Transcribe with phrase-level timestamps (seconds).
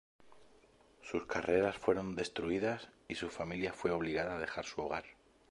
[1.03, 5.03] Sus carreras fueron destruidas y su familia fue obligada a dejar su hogar.